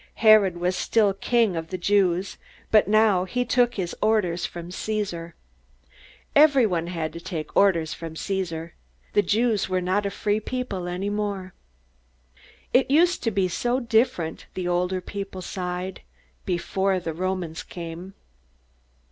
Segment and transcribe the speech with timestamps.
[0.15, 2.39] Herod was still king of the Jews,
[2.71, 5.35] but now he took his orders from Caesar.
[6.35, 8.73] Everybody had to take orders from Caesar.
[9.13, 11.53] The Jews were not a free people any more.
[12.73, 16.01] "It used to be so different," the older people sighed,
[16.47, 18.15] "before the Romans came."